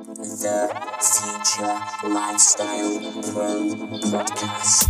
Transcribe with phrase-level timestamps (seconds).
[0.00, 0.64] The
[0.96, 3.00] Future Lifestyle
[3.34, 3.68] Pro
[4.08, 4.88] Podcast.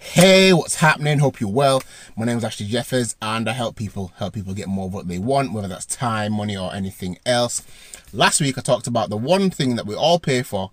[0.00, 1.20] Hey, what's happening?
[1.20, 1.80] Hope you're well.
[2.16, 5.06] My name is Ashley Jeffers and I help people help people get more of what
[5.06, 7.62] they want, whether that's time, money, or anything else.
[8.12, 10.72] Last week I talked about the one thing that we all pay for,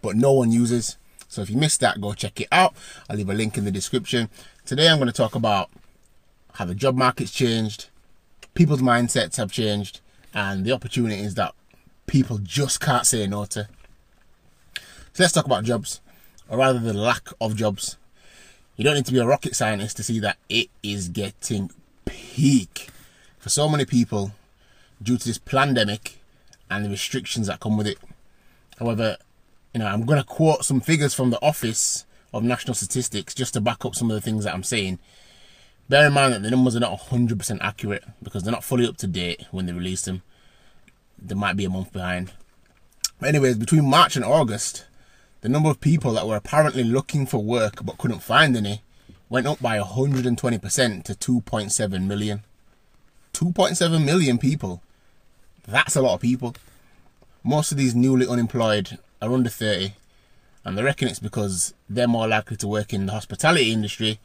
[0.00, 0.96] but no one uses.
[1.30, 2.74] So if you missed that, go check it out.
[3.08, 4.28] I'll leave a link in the description.
[4.66, 5.70] Today I'm going to talk about
[6.54, 7.88] how the job market's changed,
[8.54, 10.00] people's mindsets have changed,
[10.34, 11.54] and the opportunities that
[12.08, 13.68] people just can't say no to.
[15.12, 16.00] So let's talk about jobs,
[16.48, 17.96] or rather the lack of jobs.
[18.74, 21.70] You don't need to be a rocket scientist to see that it is getting
[22.06, 22.88] peak
[23.38, 24.32] for so many people
[25.00, 26.18] due to this pandemic
[26.68, 27.98] and the restrictions that come with it.
[28.80, 29.16] However,
[29.72, 33.54] you know, I'm going to quote some figures from the Office of National Statistics just
[33.54, 34.98] to back up some of the things that I'm saying.
[35.88, 38.96] Bear in mind that the numbers are not 100% accurate because they're not fully up
[38.98, 40.22] to date when they release them.
[41.18, 42.32] They might be a month behind.
[43.18, 44.86] But anyways, between March and August,
[45.40, 48.82] the number of people that were apparently looking for work but couldn't find any
[49.28, 52.42] went up by 120% to 2.7 million.
[53.32, 54.82] 2.7 million people.
[55.66, 56.54] That's a lot of people.
[57.44, 59.94] Most of these newly unemployed are under 30,
[60.64, 64.18] and they reckon it's because they're more likely to work in the hospitality industry.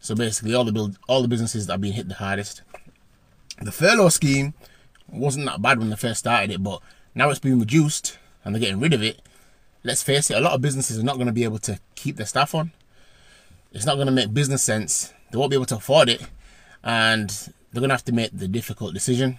[0.00, 2.62] So basically, all the build, all the businesses that have been hit the hardest.
[3.60, 4.54] The furlough scheme
[5.08, 6.80] wasn't that bad when they first started it, but
[7.14, 9.20] now it's been reduced and they're getting rid of it.
[9.82, 12.16] Let's face it, a lot of businesses are not going to be able to keep
[12.16, 12.72] their staff on.
[13.72, 15.12] It's not going to make business sense.
[15.30, 16.22] They won't be able to afford it,
[16.82, 17.28] and
[17.72, 19.38] they're going to have to make the difficult decision.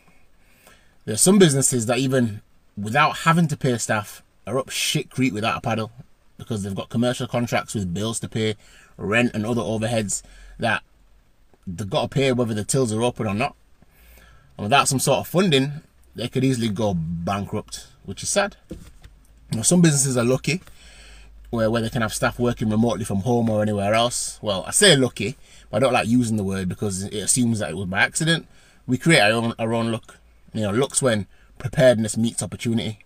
[1.06, 2.42] There are some businesses that even
[2.78, 5.92] without having to pay staff are up shit creek without a paddle
[6.38, 8.56] because they've got commercial contracts with bills to pay,
[8.98, 10.24] rent and other overheads
[10.58, 10.84] that
[11.68, 13.56] they've got to pay whether the tills are open or not.
[14.58, 15.82] And without some sort of funding,
[16.16, 18.56] they could easily go bankrupt, which is sad.
[19.52, 20.62] Now, some businesses are lucky
[21.50, 24.40] where, where they can have staff working remotely from home or anywhere else.
[24.42, 25.36] Well, I say lucky,
[25.70, 28.48] but I don't like using the word because it assumes that it was by accident.
[28.88, 30.18] We create our own, our own luck.
[30.54, 31.28] You know, looks when
[31.58, 33.00] preparedness meets opportunity.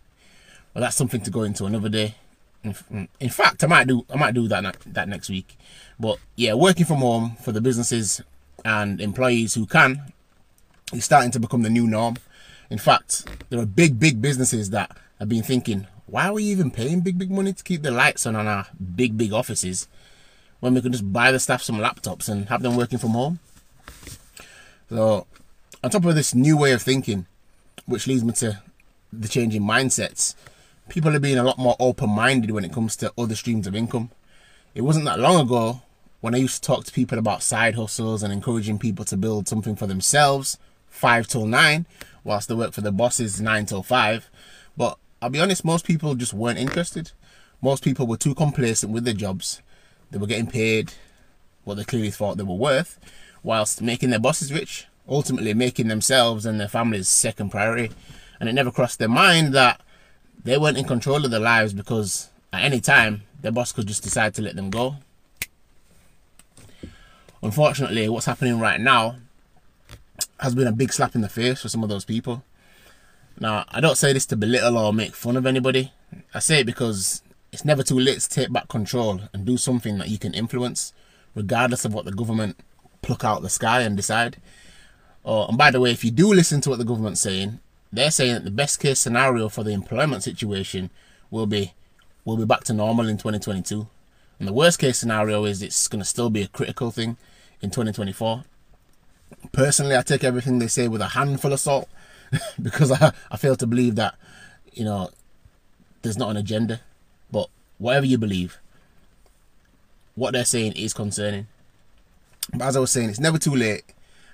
[0.73, 2.16] Well, that's something to go into another day.
[2.63, 5.57] In, in fact, I might do I might do that that next week.
[6.00, 8.22] But yeah, working from home for the businesses
[8.66, 10.13] and employees who can
[10.94, 12.16] is starting to become the new norm.
[12.69, 16.72] In fact, there are big, big businesses that have been thinking, why are we even
[16.72, 19.88] paying big, big money to keep the lights on on our big, big offices
[20.59, 23.39] when we can just buy the staff some laptops and have them working from home?
[24.89, 25.28] So,
[25.83, 27.25] on top of this new way of thinking,
[27.85, 28.62] which leads me to
[29.12, 30.35] the changing mindsets,
[30.89, 33.75] people are being a lot more open minded when it comes to other streams of
[33.75, 34.11] income.
[34.75, 35.81] It wasn't that long ago
[36.21, 39.47] when I used to talk to people about side hustles and encouraging people to build
[39.47, 40.57] something for themselves,
[40.88, 41.85] five till nine,
[42.23, 44.29] whilst they work for their bosses nine till five.
[44.77, 47.11] But I'll be honest, most people just weren't interested.
[47.61, 49.61] Most people were too complacent with their jobs.
[50.11, 50.94] They were getting paid
[51.63, 53.00] what they clearly thought they were worth,
[53.41, 57.94] whilst making their bosses rich, ultimately making themselves and their families second priority.
[58.39, 59.81] And it never crossed their mind that
[60.44, 64.03] they weren't in control of their lives because at any time their boss could just
[64.03, 64.95] decide to let them go.
[67.41, 69.17] Unfortunately, what's happening right now
[70.39, 72.44] has been a big slap in the face for some of those people.
[73.39, 75.91] Now, I don't say this to belittle or make fun of anybody.
[76.33, 77.21] I say it because
[77.51, 80.94] it's never too late to take back control and do something that you can influence,
[81.35, 82.57] regardless of what the government
[83.01, 84.38] pluck out the sky and decide.
[85.25, 87.59] Oh, and by the way, if you do listen to what the government's saying,
[87.93, 90.89] they're saying that the best case scenario for the employment situation
[91.29, 91.73] will be
[92.25, 93.87] we'll be back to normal in 2022.
[94.39, 97.17] And the worst case scenario is it's going to still be a critical thing
[97.61, 98.43] in 2024.
[99.51, 101.87] Personally, I take everything they say with a handful of salt
[102.61, 104.15] because I, I fail to believe that,
[104.73, 105.11] you know,
[106.01, 106.81] there's not an agenda.
[107.31, 108.57] But whatever you believe,
[110.15, 111.47] what they're saying is concerning.
[112.51, 113.83] But as I was saying, it's never too late.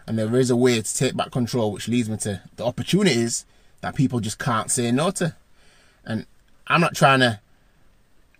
[0.09, 3.45] And there is a way to take back control, which leads me to the opportunities
[3.81, 5.35] that people just can't say no to.
[6.03, 6.25] And
[6.65, 7.39] I'm not trying to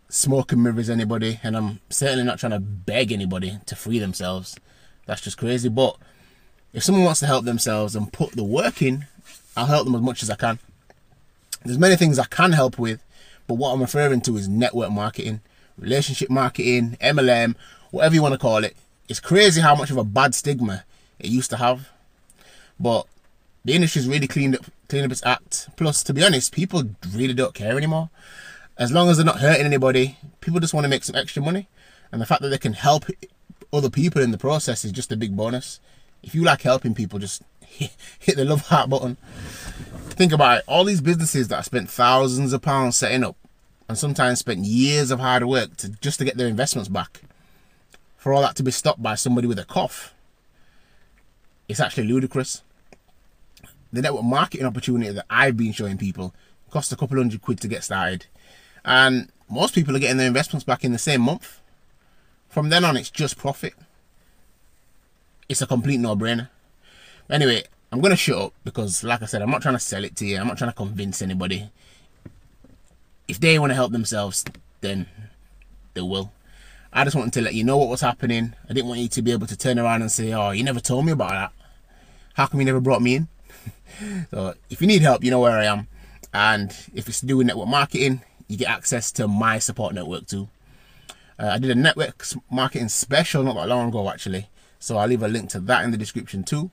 [0.10, 4.57] smoke and mirrors anybody, and I'm certainly not trying to beg anybody to free themselves.
[5.06, 5.69] That's just crazy.
[5.69, 5.95] But
[6.74, 9.06] if someone wants to help themselves and put the work in,
[9.56, 10.57] I'll help them as much as I can.
[11.63, 13.04] There's many things I can help with,
[13.45, 15.42] but what I'm referring to is network marketing,
[15.77, 17.54] relationship marketing, MLM,
[17.92, 18.75] whatever you want to call it.
[19.07, 20.83] It's crazy how much of a bad stigma
[21.19, 21.89] it used to have.
[22.80, 23.06] But
[23.66, 25.69] the industry's really cleaned up cleaned up its act.
[25.77, 26.83] Plus, to be honest, people
[27.13, 28.10] really don't care anymore.
[28.77, 31.68] as long as they're not hurting anybody, people just want to make some extra money.
[32.12, 33.06] And the fact that they can help
[33.71, 35.80] other people in the process is just a big bonus.
[36.24, 39.18] If you like helping people, just hit the love heart button.
[40.12, 40.63] Think about it.
[40.68, 43.36] All these businesses that I spent thousands of pounds setting up
[43.88, 47.21] and sometimes spent years of hard work to just to get their investments back.
[48.18, 50.13] For all that to be stopped by somebody with a cough.
[51.69, 52.63] It's actually ludicrous.
[53.94, 56.33] The network marketing opportunity that I've been showing people
[56.71, 58.25] costs a couple hundred quid to get started.
[58.83, 61.62] And most people are getting their investments back in the same month.
[62.50, 63.74] From then on, it's just profit.
[65.48, 66.50] It's a complete no brainer.
[67.30, 70.04] Anyway, I'm going to shut up because, like I said, I'm not trying to sell
[70.04, 70.38] it to you.
[70.38, 71.69] I'm not trying to convince anybody.
[73.27, 74.44] If they want to help themselves,
[74.81, 75.06] then
[75.94, 76.31] they will.
[76.92, 78.56] I just wanted to let you know what was happening.
[78.68, 80.80] I didn't want you to be able to turn around and say, oh, you never
[80.80, 81.58] told me about that.
[82.33, 83.27] How come you never brought me in?
[84.31, 85.87] so if you need help, you know where I am.
[86.33, 90.27] And if it's to do with network marketing, you get access to my support network
[90.27, 90.47] too.
[91.39, 94.49] Uh, I did a network marketing special not that long ago actually.
[94.79, 96.71] So I'll leave a link to that in the description too.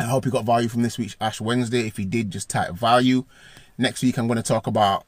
[0.00, 1.86] I hope you got value from this week's Ash Wednesday.
[1.86, 3.24] If you did, just type value.
[3.76, 5.04] Next week, I'm going to talk about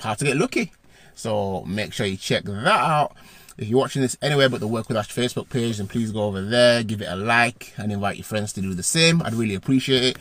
[0.00, 0.72] how to get lucky.
[1.14, 3.14] So make sure you check that out.
[3.60, 6.24] If you're watching this anywhere but the Work with Ash Facebook page, then please go
[6.24, 9.20] over there, give it a like, and invite your friends to do the same.
[9.20, 10.18] I'd really appreciate it.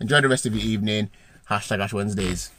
[0.00, 1.10] Enjoy the rest of your evening.
[1.50, 2.50] Hashtag Ash Wednesdays.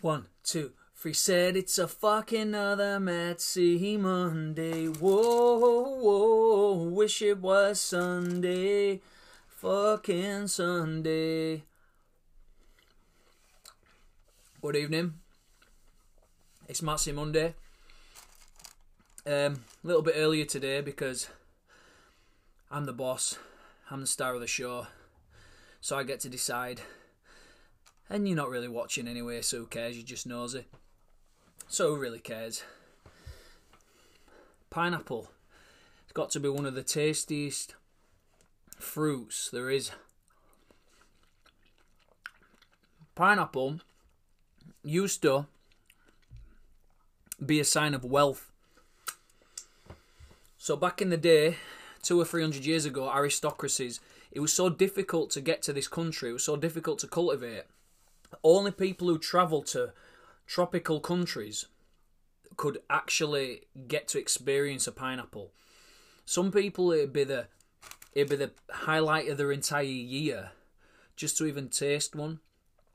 [0.00, 1.12] One, two, three.
[1.12, 4.86] Said it's a fucking other Matsy Monday.
[4.86, 9.00] Whoa, whoa, wish it was Sunday.
[9.48, 11.64] Fucking Sunday.
[14.62, 15.14] Good evening.
[16.68, 17.56] It's Matsy Monday.
[19.26, 21.28] Um, a little bit earlier today because
[22.70, 23.36] I'm the boss.
[23.90, 24.86] I'm the star of the show.
[25.80, 26.82] So I get to decide
[28.10, 29.96] and you're not really watching anyway, so who cares?
[29.96, 30.64] You're just nosy.
[31.68, 32.62] So who really cares?
[34.70, 35.30] Pineapple.
[36.04, 37.74] It's got to be one of the tastiest
[38.78, 39.90] fruits there is.
[43.14, 43.80] Pineapple
[44.82, 45.46] used to
[47.44, 48.50] be a sign of wealth.
[50.56, 51.56] So back in the day,
[52.02, 54.00] two or three hundred years ago, aristocracies,
[54.30, 57.64] it was so difficult to get to this country, it was so difficult to cultivate
[58.42, 59.92] only people who travel to
[60.46, 61.66] tropical countries
[62.56, 65.52] could actually get to experience a pineapple.
[66.24, 67.46] Some people it'd be the
[68.12, 70.50] it'd be the highlight of their entire year
[71.16, 72.40] just to even taste one.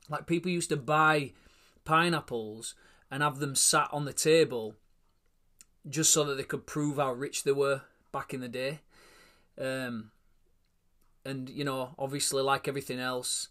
[0.08, 1.32] Like people used to buy
[1.84, 2.74] pineapples
[3.10, 4.74] and have them sat on the table
[5.88, 7.82] just so that they could prove how rich they were
[8.12, 8.80] back in the day.
[9.58, 10.10] Um,
[11.24, 13.48] and you know, obviously, like everything else,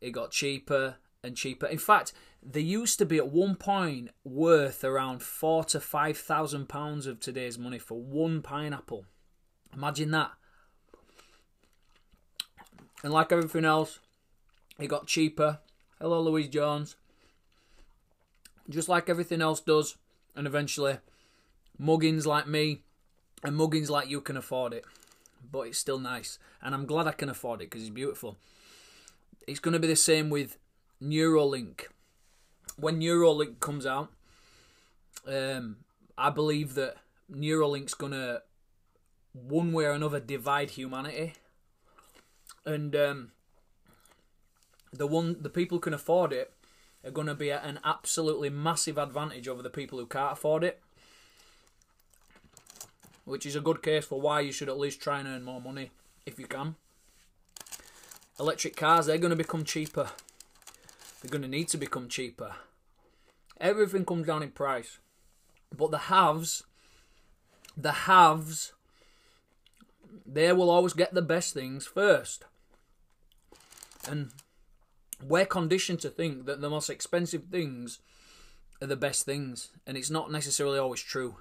[0.00, 1.66] it got cheaper and cheaper.
[1.66, 6.68] In fact, they used to be at one point worth around four to five thousand
[6.68, 9.04] pounds of today's money for one pineapple.
[9.74, 10.32] Imagine that.
[13.02, 14.00] And like everything else,
[14.78, 15.58] it got cheaper.
[16.00, 16.96] Hello, Louise Jones.
[18.68, 19.96] Just like everything else does,
[20.36, 20.98] and eventually,
[21.78, 22.82] muggins like me
[23.42, 24.84] and muggins like you can afford it.
[25.50, 28.36] But it's still nice, and I'm glad I can afford it because it's beautiful.
[29.46, 30.58] It's going to be the same with
[31.02, 31.86] Neuralink.
[32.76, 34.10] When Neuralink comes out,
[35.26, 35.76] um,
[36.16, 36.96] I believe that
[37.32, 38.42] Neuralink's gonna
[39.32, 41.34] one way or another divide humanity,
[42.64, 43.32] and um,
[44.92, 46.52] the one the people can afford it
[47.04, 50.80] are to be at an absolutely massive advantage over the people who can't afford it.
[53.24, 55.60] Which is a good case for why you should at least try and earn more
[55.60, 55.90] money
[56.24, 56.76] if you can.
[58.40, 60.10] Electric cars, they're to become cheaper
[61.20, 62.54] they're going to need to become cheaper.
[63.60, 64.98] Everything comes down in price.
[65.76, 66.62] But the haves,
[67.76, 68.72] the haves,
[70.24, 72.44] they will always get the best things first.
[74.08, 74.30] And
[75.22, 77.98] we're conditioned to think that the most expensive things
[78.80, 79.70] are the best things.
[79.86, 81.36] And it's not necessarily always true.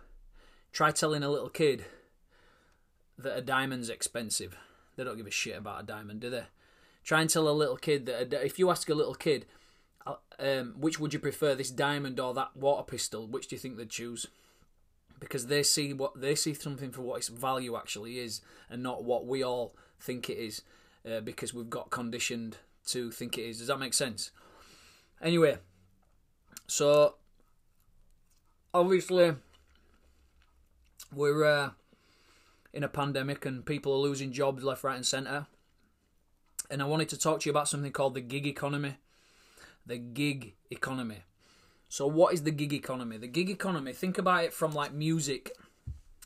[0.71, 1.85] Try telling a little kid
[3.17, 4.57] that a diamond's expensive.
[4.95, 6.45] They don't give a shit about a diamond, do they?
[7.03, 9.45] Try and tell a little kid that a, if you ask a little kid,
[10.39, 13.27] um, which would you prefer, this diamond or that water pistol?
[13.27, 14.27] Which do you think they'd choose?
[15.19, 19.03] Because they see what they see something for what its value actually is, and not
[19.03, 20.61] what we all think it is,
[21.09, 23.59] uh, because we've got conditioned to think it is.
[23.59, 24.31] Does that make sense?
[25.21, 25.57] Anyway,
[26.67, 27.15] so
[28.73, 29.33] obviously
[31.13, 31.69] we're uh,
[32.73, 35.47] in a pandemic and people are losing jobs left, right, and centre.
[36.69, 38.97] And I wanted to talk to you about something called the gig economy.
[39.87, 41.23] The gig economy.
[41.89, 43.17] So, what is the gig economy?
[43.17, 45.51] The gig economy, think about it from like music,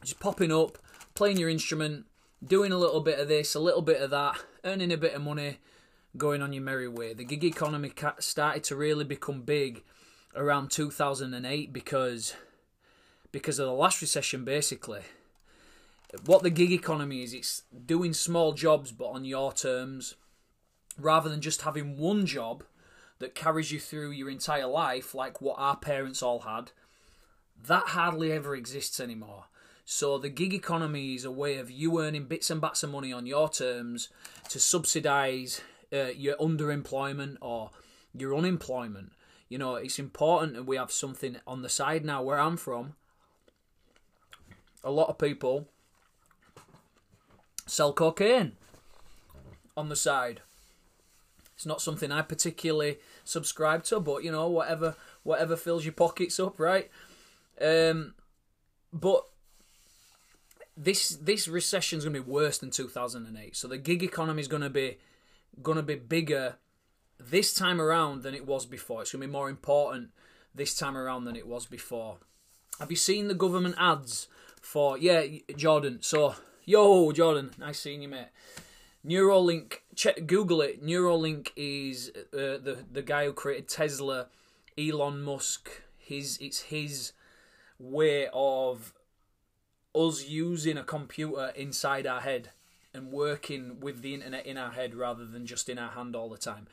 [0.03, 0.79] just popping up,
[1.13, 2.05] playing your instrument,
[2.43, 5.21] doing a little bit of this, a little bit of that, earning a bit of
[5.21, 5.59] money,
[6.17, 7.13] going on your merry way.
[7.13, 9.83] The gig economy started to really become big
[10.35, 12.33] around 2008 because
[13.31, 15.01] because of the last recession basically
[16.25, 20.15] what the gig economy is it's doing small jobs but on your terms
[20.97, 22.63] rather than just having one job
[23.21, 26.71] that carries you through your entire life like what our parents all had
[27.67, 29.45] that hardly ever exists anymore.
[29.85, 33.11] So the gig economy is a way of you earning bits and bats of money
[33.11, 34.09] on your terms
[34.49, 35.61] to subsidize
[35.91, 37.71] uh, your underemployment or
[38.15, 39.11] your unemployment.
[39.49, 42.95] You know it's important that we have something on the side now where i'm from.
[44.83, 45.67] A lot of people
[47.67, 48.53] sell cocaine
[49.75, 50.41] on the side.
[51.55, 56.39] It's not something I particularly subscribe to, but you know, whatever whatever fills your pockets
[56.39, 56.89] up, right?
[57.61, 58.15] Um,
[58.91, 59.25] but
[60.75, 63.55] this this recession is going to be worse than 2008.
[63.55, 64.97] So the gig economy is going to be
[65.61, 66.55] going to be bigger
[67.19, 69.01] this time around than it was before.
[69.01, 70.09] It's going to be more important
[70.55, 72.17] this time around than it was before.
[72.79, 74.27] Have you seen the government ads
[74.61, 75.23] for yeah,
[75.55, 75.99] Jordan?
[76.01, 76.35] So
[76.65, 78.29] yo, Jordan, nice seeing you, mate.
[79.05, 80.83] Neuralink, check Google it.
[80.83, 84.27] Neuralink is uh, the the guy who created Tesla,
[84.77, 85.81] Elon Musk.
[85.97, 87.13] His it's his
[87.79, 88.93] way of
[89.95, 92.49] us using a computer inside our head
[92.93, 96.29] and working with the internet in our head rather than just in our hand all
[96.29, 96.67] the time.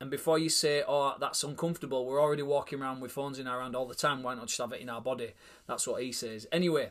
[0.00, 3.60] And before you say, "Oh, that's uncomfortable," we're already walking around with phones in our
[3.60, 4.22] hand all the time.
[4.22, 5.32] Why not just have it in our body?
[5.66, 6.46] That's what he says.
[6.52, 6.90] Anyway,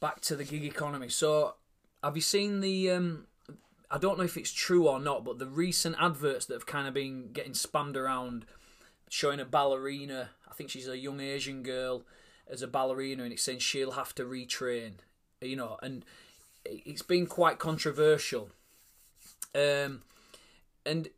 [0.00, 1.08] back to the gig economy.
[1.08, 1.54] So,
[2.02, 2.90] have you seen the?
[2.90, 3.26] Um,
[3.90, 6.88] I don't know if it's true or not, but the recent adverts that have kind
[6.88, 8.46] of been getting spammed around,
[9.08, 10.30] showing a ballerina.
[10.50, 12.04] I think she's a young Asian girl
[12.48, 14.94] as a ballerina, and it's saying she'll have to retrain.
[15.40, 16.04] You know, and
[16.64, 18.50] it's been quite controversial.
[19.54, 20.02] Um,
[20.86, 21.08] and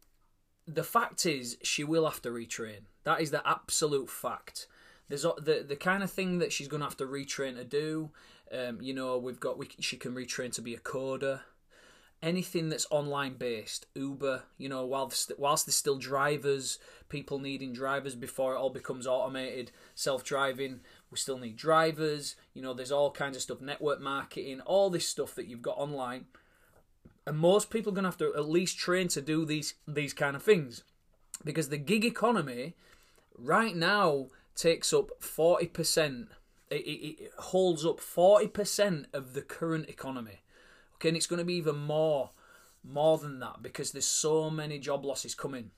[0.66, 2.80] the fact is, she will have to retrain.
[3.04, 4.66] That is the absolute fact.
[5.08, 8.10] There's the the kind of thing that she's going to have to retrain to do.
[8.52, 11.40] Um, you know, we've got we, she can retrain to be a coder.
[12.22, 14.44] Anything that's online based, Uber.
[14.56, 19.72] You know, whilst whilst there's still drivers, people needing drivers before it all becomes automated,
[19.94, 20.80] self driving.
[21.10, 22.36] We still need drivers.
[22.54, 25.78] You know, there's all kinds of stuff, network marketing, all this stuff that you've got
[25.78, 26.26] online
[27.26, 30.12] and most people are going to have to at least train to do these these
[30.12, 30.82] kind of things
[31.44, 32.74] because the gig economy
[33.36, 36.28] right now takes up 40%
[36.70, 40.42] it, it, holds up 40% of the current economy.
[40.96, 42.30] Okay and it's going to be even more
[42.86, 45.70] more than that because there's so many job losses coming.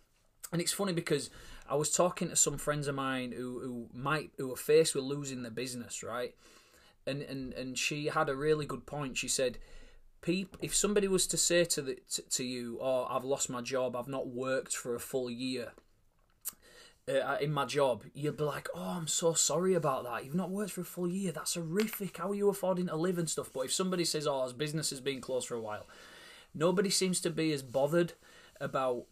[0.53, 1.31] And it's funny because
[1.69, 5.05] I was talking to some friends of mine who, who might who are faced with
[5.05, 6.35] losing their business right?
[7.07, 9.17] And, and and she had a really good point.
[9.17, 9.59] She said
[10.23, 13.61] Peep, if somebody was to say to the to, to you, "Oh, I've lost my
[13.61, 13.95] job.
[13.95, 15.73] I've not worked for a full year
[17.09, 20.25] uh, in my job," you'd be like, "Oh, I'm so sorry about that.
[20.25, 21.33] You've not worked for a full year.
[21.33, 22.17] That's horrific.
[22.17, 24.91] How are you affording to live and stuff?" But if somebody says, "Oh, his business
[24.91, 25.87] has been closed for a while,"
[26.55, 28.15] nobody seems to be as bothered
[28.61, 29.07] about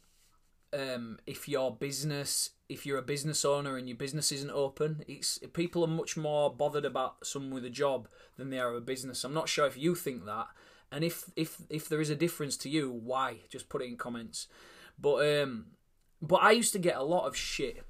[0.75, 5.39] um, if your business, if you're a business owner and your business isn't open, it's
[5.53, 9.25] people are much more bothered about someone with a job than they are a business.
[9.25, 10.49] I'm not sure if you think that,
[10.91, 13.37] and if if if there is a difference to you, why?
[13.49, 14.49] Just put it in comments.
[14.99, 15.67] But um,
[16.29, 17.85] but I used to get a lot of shit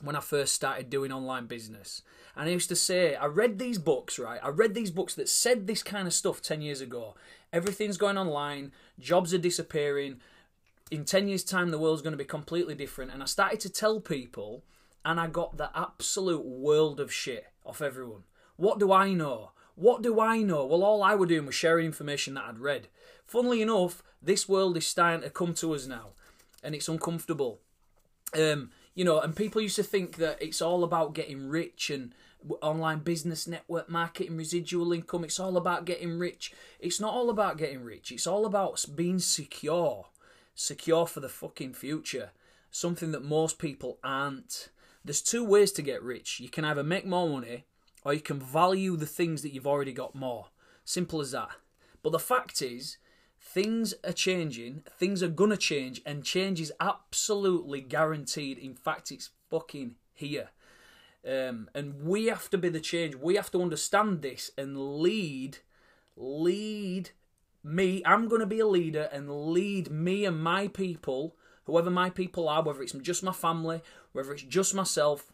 [0.00, 2.02] when I first started doing online business.
[2.36, 4.40] And I used to say, I read these books, right?
[4.42, 7.14] I read these books that said this kind of stuff 10 years ago.
[7.52, 10.20] Everything's going online, jobs are disappearing.
[10.90, 13.12] In 10 years' time, the world's going to be completely different.
[13.12, 14.64] And I started to tell people,
[15.04, 18.24] and I got the absolute world of shit off everyone.
[18.56, 19.52] What do I know?
[19.76, 20.66] What do I know?
[20.66, 22.88] Well, all I were doing was sharing information that I'd read.
[23.26, 26.10] Funnily enough, this world is starting to come to us now,
[26.64, 27.60] and it's uncomfortable.
[28.36, 32.14] Um, you know, and people used to think that it's all about getting rich and
[32.60, 36.52] online business network marketing residual income it's all about getting rich.
[36.78, 40.06] It's not all about getting rich it's all about being secure
[40.54, 42.30] secure for the fucking future.
[42.70, 44.70] Something that most people aren't.
[45.04, 46.40] There's two ways to get rich.
[46.40, 47.64] You can either make more money
[48.04, 50.46] or you can value the things that you've already got more.
[50.84, 51.50] Simple as that.
[52.02, 52.98] But the fact is
[53.44, 59.30] things are changing things are gonna change and change is absolutely guaranteed in fact it's
[59.50, 60.48] fucking here
[61.26, 63.14] um, and we have to be the change.
[63.14, 65.58] We have to understand this and lead,
[66.16, 67.10] lead
[67.62, 68.02] me.
[68.04, 71.34] I'm going to be a leader and lead me and my people,
[71.64, 73.80] whoever my people are, whether it's just my family,
[74.12, 75.32] whether it's just myself.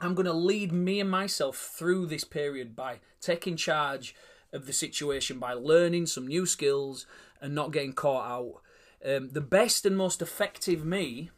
[0.00, 4.14] I'm going to lead me and myself through this period by taking charge
[4.52, 7.06] of the situation, by learning some new skills
[7.40, 8.62] and not getting caught out.
[9.04, 11.30] Um, the best and most effective me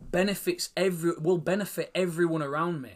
[0.00, 2.92] benefits every will benefit everyone around me.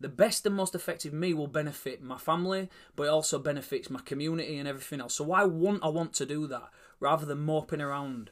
[0.00, 4.00] The best and most effective me will benefit my family, but it also benefits my
[4.00, 5.14] community and everything else.
[5.14, 8.30] So why won't I want to do that rather than moping around?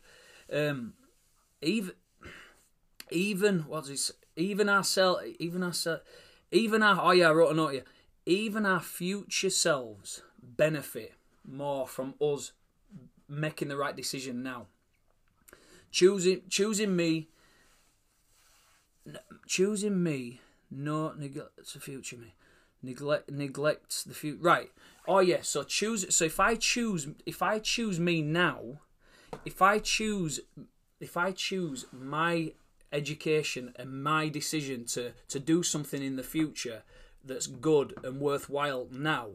[0.52, 0.94] Um,
[1.62, 1.92] even
[3.10, 4.10] even what's this?
[4.36, 6.02] Even ourselves, even ourselves,
[6.50, 7.84] even our oh yeah, I wrote a note here.
[8.26, 12.52] Even our future selves benefit more from us
[13.28, 14.66] making the right decision now.
[15.90, 17.28] Choosing choosing me
[19.46, 22.34] choosing me no neglects the future me
[22.82, 24.70] neglect neglects the future right
[25.08, 28.78] oh yeah so choose so if i choose if i choose me now
[29.44, 30.40] if i choose
[31.00, 32.52] if i choose my
[32.92, 36.82] education and my decision to to do something in the future
[37.24, 39.28] that's good and worthwhile now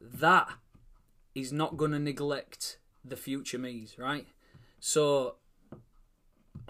[0.00, 0.48] that
[1.34, 4.26] is not going to neglect the future me's right
[4.80, 5.36] so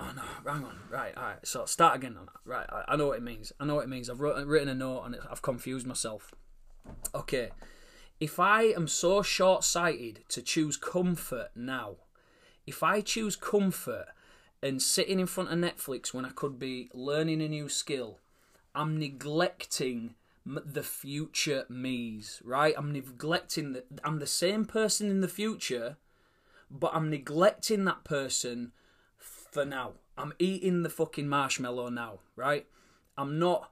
[0.00, 0.22] Oh no,
[0.52, 0.78] hang on.
[0.90, 1.46] Right, all right.
[1.46, 2.40] So start again on that.
[2.44, 3.52] Right, I, I know what it means.
[3.58, 4.08] I know what it means.
[4.08, 6.32] I've wrote, written a note and I've confused myself.
[7.14, 7.50] Okay,
[8.20, 11.96] if I am so short-sighted to choose comfort now,
[12.66, 14.06] if I choose comfort
[14.62, 18.18] and sitting in front of Netflix when I could be learning a new skill,
[18.74, 22.40] I'm neglecting the future me's.
[22.44, 23.86] Right, I'm neglecting that.
[24.04, 25.96] I'm the same person in the future,
[26.70, 28.72] but I'm neglecting that person
[29.18, 29.92] for now.
[30.16, 32.66] I'm eating the fucking marshmallow now, right?
[33.16, 33.70] I'm not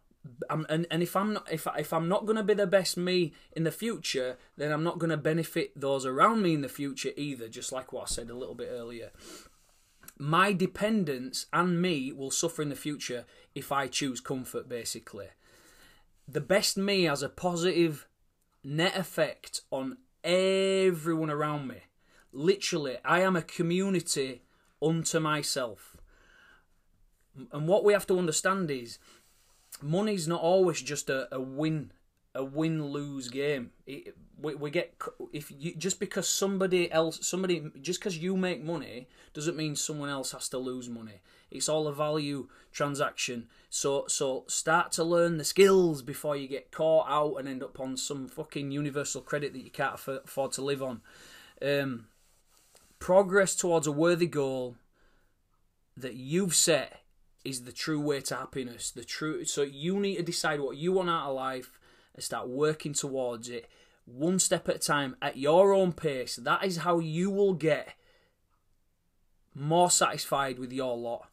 [0.51, 3.33] I'm, and, and if I'm not if, if I'm not gonna be the best me
[3.53, 7.49] in the future, then I'm not gonna benefit those around me in the future either.
[7.49, 9.11] Just like what I said a little bit earlier,
[10.19, 13.25] my dependents and me will suffer in the future
[13.55, 14.69] if I choose comfort.
[14.69, 15.29] Basically,
[16.27, 18.07] the best me has a positive
[18.65, 21.83] net effect on everyone around me.
[22.33, 24.43] Literally, I am a community
[24.83, 25.97] unto myself.
[27.53, 28.99] And what we have to understand is
[29.83, 31.93] money's not always just a, a win
[32.37, 33.71] a win lose game.
[33.87, 34.95] It, we, we get
[35.33, 40.11] if you just because somebody else somebody just because you make money doesn't mean someone
[40.11, 41.21] else has to lose money.
[41.51, 43.49] It's all a value transaction.
[43.71, 47.81] So so start to learn the skills before you get caught out and end up
[47.81, 51.01] on some fucking universal credit that you can't afford to live on.
[51.63, 52.07] Um,
[52.99, 54.77] progress towards a worthy goal
[55.97, 57.01] that you've set
[57.43, 58.91] is the true way to happiness.
[58.91, 61.81] The true so you need to decide what you want out of life
[62.17, 63.69] and start working towards it
[64.05, 66.37] one step at a time at your own pace.
[66.37, 67.95] That is how you will get
[69.55, 71.29] more satisfied with your lot.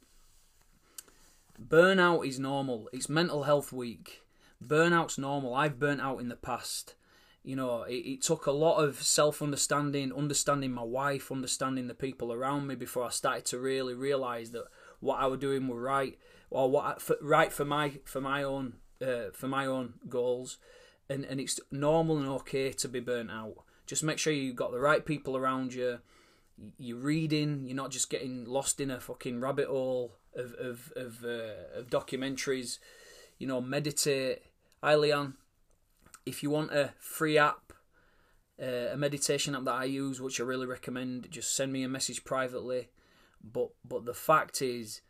[1.62, 2.90] Burnout is normal.
[2.92, 4.22] It's mental health week.
[4.64, 5.54] Burnout's normal.
[5.54, 6.96] I've burnt out in the past
[7.44, 11.94] you know, it, it took a lot of self understanding, understanding my wife, understanding the
[11.94, 14.66] people around me before I started to really realize that
[15.02, 16.18] what I was doing was right,
[16.50, 20.58] or what I, for, right for my for my own uh, for my own goals,
[21.10, 23.64] and and it's normal and okay to be burnt out.
[23.86, 26.00] Just make sure you got the right people around you.
[26.78, 27.66] You're reading.
[27.66, 31.90] You're not just getting lost in a fucking rabbit hole of of of, uh, of
[31.90, 32.80] documentaries.
[33.38, 34.44] You know, meditate.
[34.82, 35.36] Hi, Leon
[36.26, 37.74] if you want a free app,
[38.62, 41.90] uh, a meditation app that I use, which I really recommend, just send me a
[41.90, 42.90] message privately.
[43.44, 45.02] But but the fact is,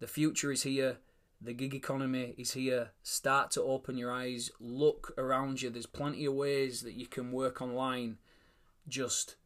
[0.00, 0.98] the future is here.
[1.44, 2.90] The gig economy is here.
[3.02, 4.50] Start to open your eyes.
[4.60, 5.70] Look around you.
[5.70, 8.18] There's plenty of ways that you can work online.
[8.86, 9.36] Just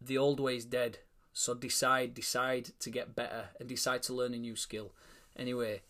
[0.00, 0.98] the old way is dead.
[1.32, 4.92] So decide, decide to get better and decide to learn a new skill.
[5.36, 5.80] Anyway, a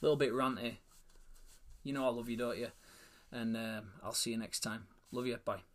[0.00, 0.76] little bit ranty.
[1.82, 2.68] You know I love you, don't you?
[3.34, 4.86] and um, I'll see you next time.
[5.10, 5.36] Love you.
[5.44, 5.73] Bye.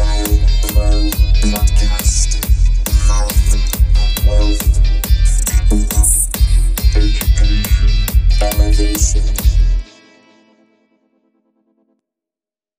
[0.00, 0.40] Education,
[8.40, 9.49] elevation.